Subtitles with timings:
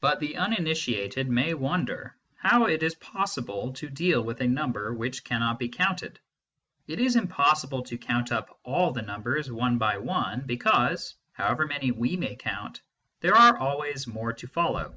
[0.00, 5.24] But the uninitiated may wonder how it is possible to deal with a number which
[5.24, 6.20] cannot be counted.
[6.86, 11.66] It is im possible to count up all the numbers, one by one, because, however
[11.66, 12.82] many we may count,
[13.18, 14.96] there are always more to follow.